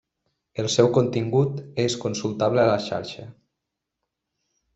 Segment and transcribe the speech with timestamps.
[0.61, 3.27] El seu contingut és consultable a la xarxa.